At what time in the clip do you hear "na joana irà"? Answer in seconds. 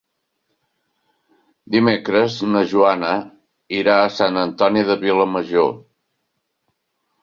2.55-4.01